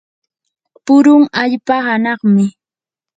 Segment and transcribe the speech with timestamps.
[0.85, 2.45] purun allpa anaqmi.